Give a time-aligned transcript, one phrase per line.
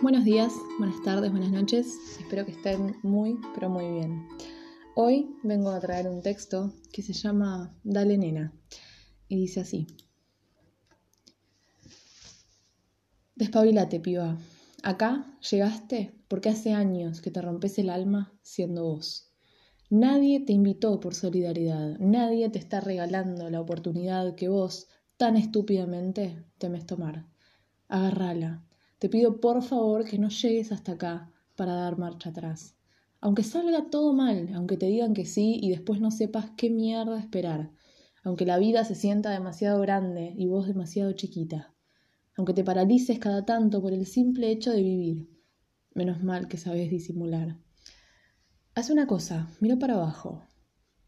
[0.00, 1.98] Buenos días, buenas tardes, buenas noches.
[2.20, 4.28] Espero que estén muy, pero muy bien.
[4.94, 8.52] Hoy vengo a traer un texto que se llama Dale nena
[9.26, 9.88] y dice así.
[13.34, 14.38] Despabilate, piba.
[14.84, 19.32] Acá llegaste porque hace años que te rompes el alma siendo vos.
[19.90, 24.86] Nadie te invitó por solidaridad, nadie te está regalando la oportunidad que vos
[25.16, 27.26] tan estúpidamente temes tomar.
[27.88, 28.67] Agarrala,
[28.98, 32.74] te pido por favor que no llegues hasta acá para dar marcha atrás.
[33.20, 37.18] Aunque salga todo mal, aunque te digan que sí y después no sepas qué mierda
[37.18, 37.70] esperar,
[38.22, 41.74] aunque la vida se sienta demasiado grande y vos demasiado chiquita,
[42.36, 45.28] aunque te paralices cada tanto por el simple hecho de vivir.
[45.94, 47.58] Menos mal que sabes disimular.
[48.74, 50.44] Haz una cosa, mira para abajo.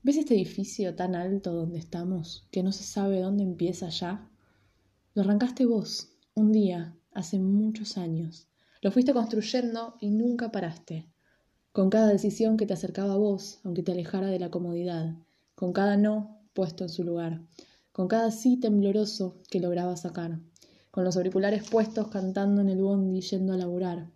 [0.02, 4.28] ¿Ves este edificio tan alto donde estamos, que no se sabe dónde empieza ya?
[5.14, 8.46] Lo arrancaste vos, un día, hace muchos años.
[8.82, 11.06] Lo fuiste construyendo y nunca paraste.
[11.72, 15.14] Con cada decisión que te acercaba a vos, aunque te alejara de la comodidad,
[15.54, 17.42] con cada no puesto en su lugar,
[17.92, 20.40] con cada sí tembloroso que lograba sacar,
[20.90, 24.10] con los auriculares puestos cantando en el bondi yendo a laburar,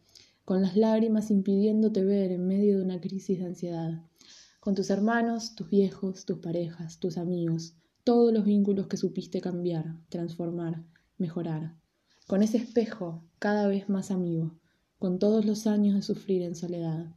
[0.45, 4.03] con las lágrimas impidiéndote ver en medio de una crisis de ansiedad,
[4.61, 9.95] con tus hermanos, tus viejos, tus parejas, tus amigos, todos los vínculos que supiste cambiar,
[10.09, 10.83] transformar,
[11.19, 11.75] mejorar
[12.27, 14.59] con ese espejo cada vez más amigo,
[14.99, 17.15] con todos los años de sufrir en soledad,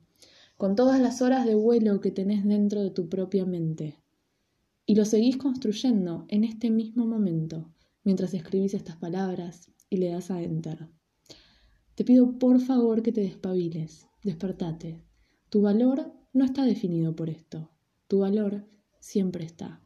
[0.58, 3.98] con todas las horas de vuelo que tenés dentro de tu propia mente.
[4.86, 10.32] Y lo seguís construyendo en este mismo momento, mientras escribís estas palabras y le das
[10.32, 10.90] a enter.
[11.96, 15.02] Te pido por favor que te despabiles, despertate.
[15.50, 17.72] Tu valor no está definido por esto,
[18.08, 18.66] tu valor
[19.00, 19.82] siempre está.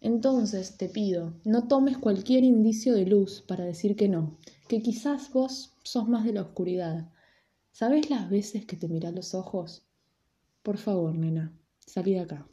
[0.00, 5.30] Entonces te pido, no tomes cualquier indicio de luz para decir que no, que quizás
[5.32, 7.12] vos sos más de la oscuridad.
[7.70, 9.82] ¿Sabes las veces que te mirás los ojos?
[10.62, 11.52] Por favor, nena,
[11.86, 12.48] salí de acá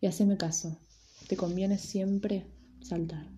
[0.00, 0.78] y haceme caso.
[1.26, 2.46] Te conviene siempre
[2.82, 3.33] saltar.